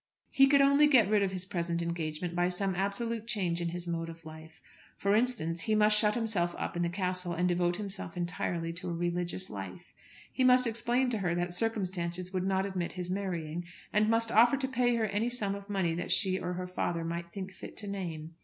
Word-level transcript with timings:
He 0.31 0.47
could 0.47 0.61
only 0.61 0.87
get 0.87 1.11
rid 1.11 1.21
of 1.21 1.31
his 1.31 1.45
present 1.45 1.79
engagement 1.83 2.33
by 2.35 2.49
some 2.49 2.73
absolute 2.73 3.27
change 3.27 3.61
in 3.61 3.69
his 3.69 3.87
mode 3.87 4.09
of 4.09 4.25
life. 4.25 4.59
For 4.97 5.15
instance, 5.15 5.61
he 5.61 5.75
must 5.75 5.95
shut 5.95 6.15
himself 6.15 6.55
up 6.57 6.75
in 6.75 6.83
a 6.83 6.89
castle 6.89 7.33
and 7.33 7.47
devote 7.47 7.75
himself 7.75 8.17
entirely 8.17 8.73
to 8.73 8.89
a 8.89 8.93
religious 8.93 9.47
life. 9.51 9.93
He 10.33 10.43
must 10.43 10.65
explain 10.65 11.11
to 11.11 11.19
her 11.19 11.35
that 11.35 11.53
circumstances 11.53 12.33
would 12.33 12.47
not 12.47 12.65
admit 12.65 12.93
his 12.93 13.11
marrying, 13.11 13.63
and 13.93 14.09
must 14.09 14.31
offer 14.31 14.57
to 14.57 14.67
pay 14.67 14.95
her 14.95 15.05
any 15.05 15.29
sum 15.29 15.53
of 15.53 15.69
money 15.69 15.93
that 15.93 16.11
she 16.11 16.39
or 16.39 16.53
her 16.53 16.65
father 16.65 17.03
might 17.05 17.31
think 17.31 17.51
fit 17.51 17.77
to 17.77 17.87
name. 17.87 18.33